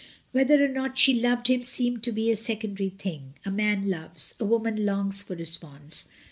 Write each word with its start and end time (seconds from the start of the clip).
Whether 0.31 0.65
or 0.65 0.67
not 0.67 0.97
she 0.97 1.13
loved 1.13 1.47
him 1.47 1.61
seemed 1.61 2.01
to 2.05 2.11
be 2.11 2.25
but 2.25 2.31
a 2.31 2.35
secondary 2.37 2.89
thing. 2.89 3.35
A 3.45 3.51
man 3.51 3.87
loves; 3.87 4.33
a 4.39 4.45
woman 4.45 4.83
longs 4.83 5.21
for 5.21 5.35
response. 5.35 6.07